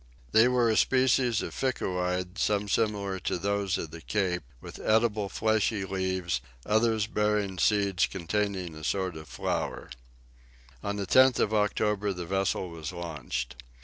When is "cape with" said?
4.01-4.79